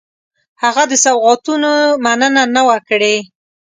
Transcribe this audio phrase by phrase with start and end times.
[0.63, 1.71] هغه د سوغاتونو
[2.03, 3.15] مننه نه وه کړې.